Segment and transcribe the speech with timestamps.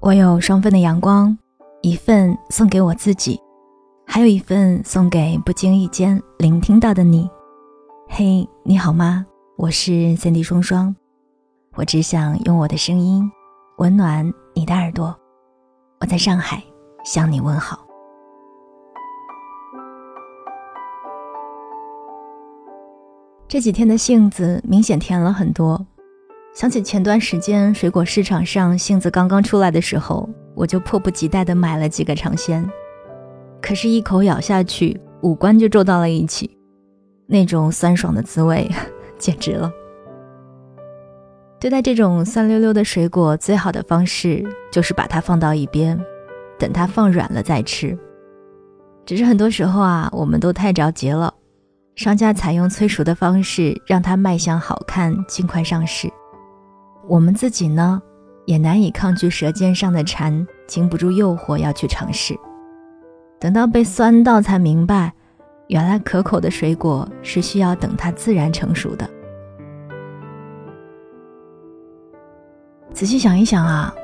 [0.00, 1.36] 我有双份的阳光，
[1.82, 3.38] 一份送给我自己，
[4.06, 7.28] 还有一份送给不经意间聆听到的你。
[8.08, 9.26] 嘿，你好吗？
[9.56, 10.94] 我是三 D 双双，
[11.74, 13.28] 我只想用我的声音
[13.78, 15.14] 温暖你的耳朵。
[16.00, 16.62] 我在上海
[17.04, 17.84] 向你问好。
[23.48, 25.84] 这几天的性子明显甜了很多。
[26.54, 32.68] 想起前段时间水果市场上杏子刚刚出来的时候，我就迫不及待地买了几个尝鲜。
[33.62, 36.50] 可是，一口咬下去，五官就皱到了一起，
[37.26, 38.68] 那种酸爽的滋味，
[39.18, 39.70] 简直了。
[41.60, 46.00] 对待这种酸溜溜的水果，最好的方式就是把它放到一边，
[46.58, 47.96] 等它放软了再吃。
[49.06, 51.32] 只是很多时候啊，我们都太着急了，
[51.94, 56.08] 商家采用催熟的方式，让它卖相好看，尽快上市。
[57.08, 58.02] 我们自己呢，
[58.44, 62.38] 也难以抗拒舌尖上的馋，经不住诱惑要去尝试。
[63.40, 65.14] 等到被酸到，才明白，
[65.68, 69.08] 原来可口的水果是需要等它自然成熟的。
[72.92, 73.94] 仔细想一想啊，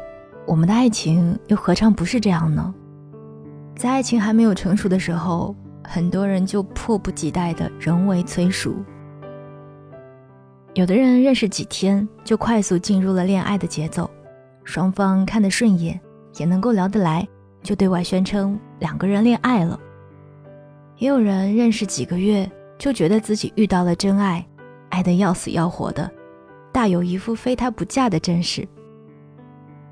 [0.46, 2.74] 我们的爱情又何尝不是这样呢？
[3.77, 8.74] 在爱情还没有成熟的时候，很多人就迫不及待的人为催熟。
[10.75, 14.11] 有的人认识几天就快速进入了恋爱的节奏，
[14.64, 16.00] 双方看得顺眼，
[16.36, 17.27] 也能够聊得来，
[17.62, 19.78] 就对外宣称两个人恋爱了。
[20.97, 24.45] 也有人认识几个月就觉得自己遇到了真爱，
[24.91, 26.11] 爱得要死要活的，
[26.72, 28.67] 大有一副非他不嫁的阵势。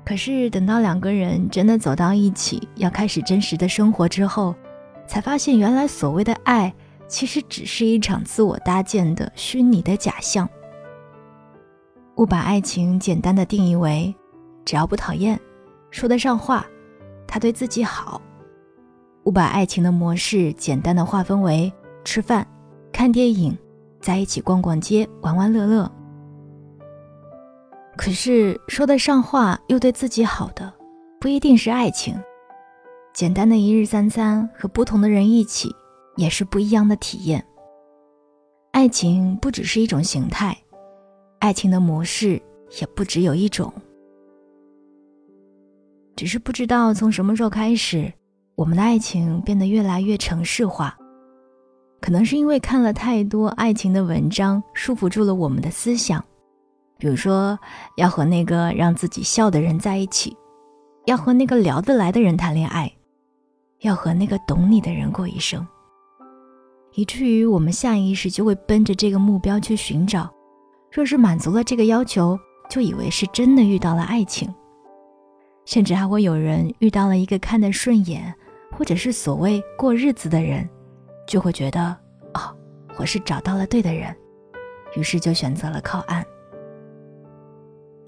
[0.05, 4.53] 可是等到两个人真的走到一起，要开始真实的生活之后，
[5.07, 6.73] 才发现原来所谓的爱，
[7.07, 10.45] 其实只是一场自我搭建的虚拟的假象。
[12.15, 14.13] 误把爱情简单的定义为，
[14.63, 15.39] 只要不讨厌，
[15.89, 16.65] 说得上话，
[17.27, 18.21] 他对自己好；
[19.23, 21.71] 误把爱情的模式简单的划分为
[22.03, 22.47] 吃饭、
[22.91, 23.57] 看电影，
[23.99, 25.91] 在一起逛逛街、玩玩乐乐。
[27.95, 30.71] 可是说得上话又对自己好的，
[31.19, 32.15] 不一定是爱情。
[33.13, 35.75] 简单的一日三餐和不同的人一起，
[36.15, 37.43] 也是不一样的体验。
[38.71, 40.57] 爱情不只是一种形态。
[41.43, 42.41] 爱情的模式
[42.79, 43.69] 也不只有一种，
[46.15, 48.09] 只是不知道从什么时候开始，
[48.55, 50.97] 我们的爱情变得越来越城市化。
[51.99, 56.23] 可能是因为看了太多爱情的文章，束缚住了我们的思想。
[56.97, 57.59] 比如说，
[57.97, 60.33] 要和那个让自己笑的人在一起，
[61.07, 62.89] 要和那个聊得来的人谈恋爱，
[63.81, 65.67] 要和那个懂你的人过一生，
[66.93, 70.32] 以至于我们下意识就会奔着这个目标去寻找。
[70.93, 72.39] 若是满足了这个要求，
[72.69, 74.53] 就以为是真的遇到了爱情，
[75.65, 78.31] 甚至还会有人遇到了一个看得顺眼，
[78.71, 80.69] 或者是所谓过日子的人，
[81.27, 81.97] 就会觉得
[82.35, 82.55] 哦，
[82.95, 84.15] 我是找到了对的人，
[84.95, 86.23] 于是就选择了靠岸。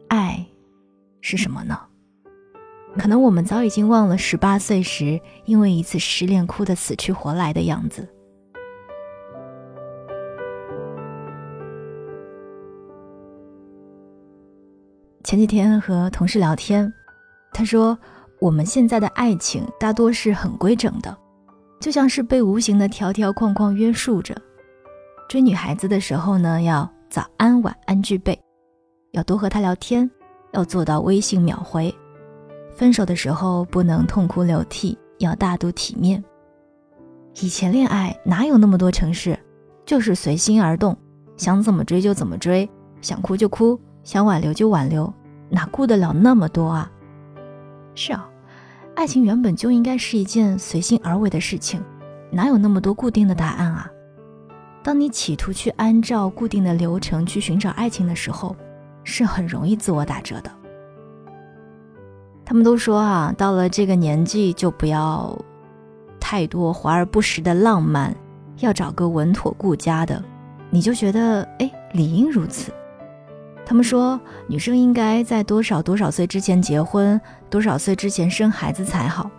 [0.07, 0.45] 爱
[1.21, 1.75] 是什么呢？
[2.99, 8.07] 可能我们早已经忘了十八岁时因为一次失恋哭得死去活来的样子。
[15.25, 16.93] 前几天和同事聊天，
[17.51, 17.97] 他说
[18.39, 21.17] 我们现在的爱情大多是很规整的，
[21.81, 24.39] 就像是被无形的条条框框约束着。
[25.27, 28.39] 追女孩子的时候呢，要早安晚安具备，
[29.13, 30.07] 要多和她聊天，
[30.51, 31.91] 要做到微信秒回。
[32.75, 36.23] 分手的时候不能痛哭流涕，要大度体面。
[37.41, 39.35] 以前恋爱哪有那么多程式，
[39.87, 40.95] 就是随心而动，
[41.35, 42.69] 想怎么追就怎么追，
[43.01, 43.79] 想哭就哭。
[44.05, 45.11] 想挽留就挽留，
[45.49, 46.89] 哪顾得了那么多啊？
[47.95, 48.29] 是啊，
[48.95, 51.83] 爱情原本就应该是一件随心而为的事情，
[52.31, 53.91] 哪有那么多固定的答案啊？
[54.83, 58.55] 当你企图去按照固定的流程去寻找爱情的时候，
[59.03, 60.51] 是很容易自我打折的。
[62.45, 65.35] 他们都说啊，到了这个年纪就不要
[66.19, 68.15] 太多华而不实的浪漫，
[68.59, 70.23] 要找个稳妥顾家的。
[70.69, 72.71] 你就觉得，哎，理应如此。
[73.65, 77.19] 他们说，女生应该在多少多少岁之前结婚，
[77.49, 79.29] 多少岁之前生孩子才好。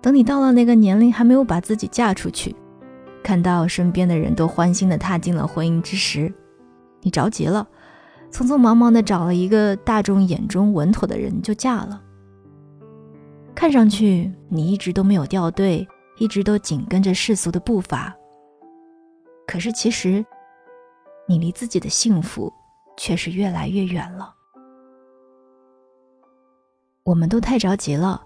[0.00, 2.54] 等你到了那个年龄，还没有把自己嫁出去，
[3.22, 6.32] 看到身边的人都欢欣的踏进了婚姻之时，
[7.00, 7.66] 你着急了，
[8.30, 12.00] 匆匆忙忙的找了一个大众眼中稳妥的人就嫁了。
[13.54, 15.86] 看上去你一直都没有掉队，
[16.16, 18.14] 一直都紧跟着世俗的步伐。
[19.46, 20.24] 可是其实，
[21.28, 22.52] 你离自己的幸福。
[23.02, 24.32] 却是越来越远了。
[27.02, 28.22] 我们都太着急了，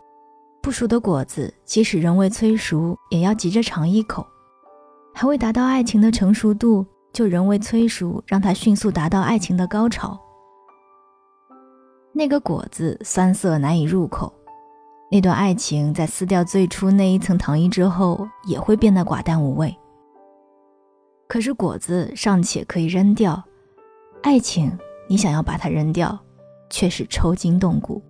[0.63, 4.23] 不熟的果子即使仍未催熟，也要急着尝一口；
[5.15, 10.21] 还未达到爱情的成熟度，就仍未催熟，让它迅速达到爱情的高潮。
[12.13, 14.31] 那个果子酸涩难以入口，
[15.11, 19.75] 那段爱情在撕掉最初那一层糖衣之后，也会变得寡淡无味。
[21.27, 23.43] 可是果子尚且可以扔掉，
[24.27, 24.77] 爱情
[25.07, 26.19] 你想要把它扔掉，
[26.69, 28.03] 却是抽筋动骨。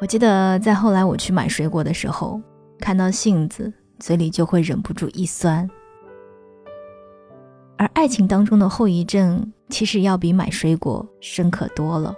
[0.00, 2.40] 我记得在后来我去买水果的时候，
[2.80, 5.70] 看到杏子，嘴里就会忍不住一酸。
[7.78, 12.12] 而爱情当中的后遗症，其实要比买水果深刻多了。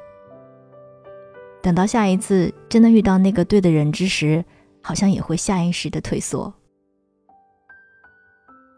[1.60, 4.42] 等到下一次真的遇到那个对的人之时，
[4.80, 6.50] 好像也会下意识的退缩。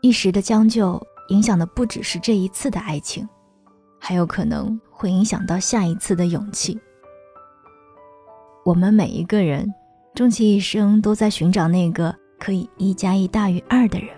[0.01, 3.29] 一时的将就，影响的不只是这一次的爱情，
[3.99, 6.79] 还有可能会影响到下一次的勇气。
[8.65, 9.73] 我们每一个人，
[10.15, 14.09] 终其一生都在寻找那个可以一加一大于二的人，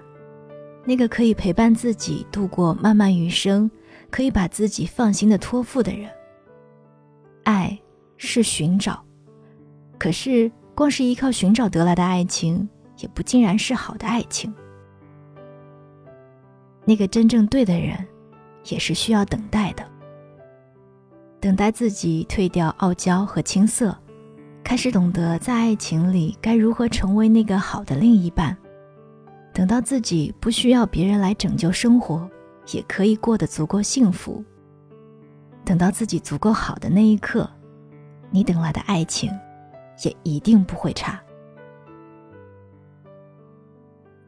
[0.85, 3.71] 那个可以陪伴自己度过漫漫余生，
[4.11, 6.11] 可以把自己放心的托付的人。
[7.45, 7.79] 爱
[8.17, 9.03] 是寻找，
[9.99, 12.69] 可是光是依靠寻找得来的爱情，
[12.99, 14.55] 也不尽然是好的爱情。
[16.89, 17.99] 那个真正对的人，
[18.71, 19.85] 也是需要等待的。
[21.39, 23.95] 等待自己退掉傲娇和青涩，
[24.65, 28.57] 开始懂得在爱情里该如何成为那个好的另一半。
[29.53, 32.27] 等到自己不需要别人来拯救生活，
[32.73, 34.43] 也可以过得足够幸福。
[35.67, 37.47] 等到自己足够好的那一刻，
[38.31, 39.31] 你等来的爱情，
[40.03, 41.21] 也一定不会差。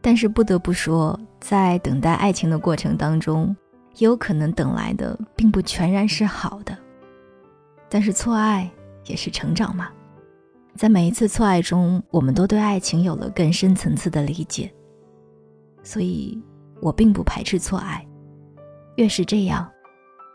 [0.03, 3.55] 但是不得不说，在等待爱情的过程当中，
[3.97, 6.77] 也有可能等来的并不全然是好的。
[7.89, 8.71] 但是错爱
[9.05, 9.91] 也是成长嘛，
[10.75, 14.73] 在每一次错爱中，我们都对爱情有了更深层次的理解。
[15.83, 16.43] 所以，
[16.81, 18.07] 我并不排斥错爱，
[18.97, 19.71] 越是这样，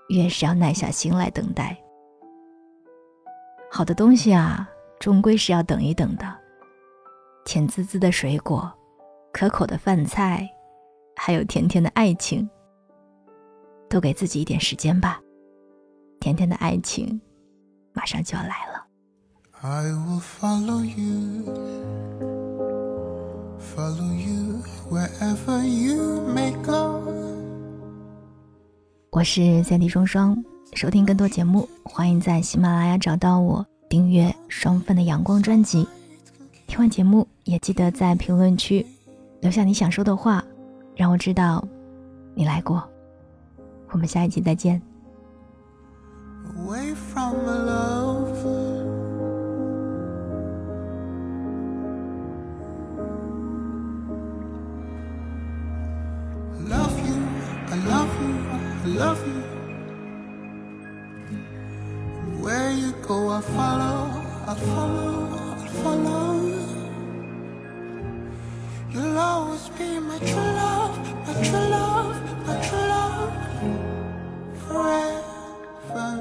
[0.10, 1.76] 越是要耐下心来等待。
[3.72, 4.70] 好的东西啊，
[5.00, 6.36] 终归是要等一等的。
[7.46, 8.72] 甜滋滋的水果。
[9.38, 10.50] 可口的饭菜，
[11.18, 12.50] 还有甜甜的爱情，
[13.90, 15.20] 多给自己一点时间吧。
[16.22, 17.20] 甜甜的爱情，
[17.92, 18.88] 马上就要来了。
[19.62, 20.86] follow
[24.16, 27.02] you，wherever you may go
[29.12, 30.42] 我是三 D 双双，
[30.76, 35.86] 收听更多节目，欢迎在喜马拉雅找到我，订阅双份的阳光专辑。
[36.68, 38.86] 听完节目，也记得在评论区。
[39.46, 40.44] 留下你想说的话，
[40.96, 41.64] 让我知道
[42.34, 42.84] 你来过。
[43.92, 44.82] 我们下一集再见。
[65.88, 66.35] You'll
[69.56, 70.98] always be my true love,
[71.28, 73.34] my true love, my true love
[74.68, 76.12] forever.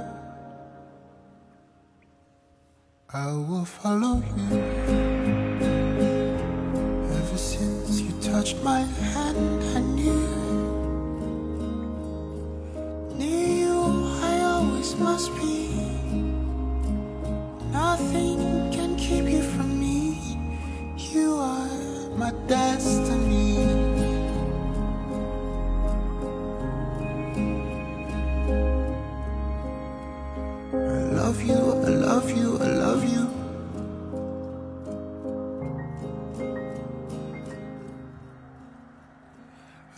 [3.12, 4.59] I will follow you.
[7.18, 9.63] Ever since you touched my hand,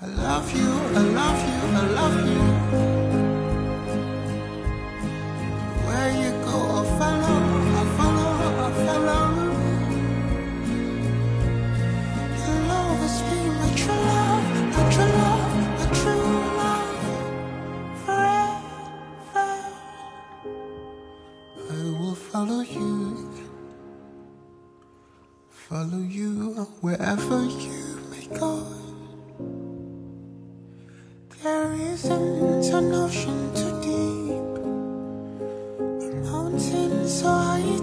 [0.03, 2.43] I love you, I love you, I love you.
[5.87, 7.37] Where you go, I'll follow,
[7.79, 8.31] I'll follow,
[8.63, 9.25] I'll follow.
[13.59, 14.45] My true love,
[14.77, 17.01] my true love, my true love
[18.05, 19.47] forever.
[21.71, 22.85] I will follow you,
[25.49, 28.66] follow you wherever you may go.
[36.59, 37.76] Inside.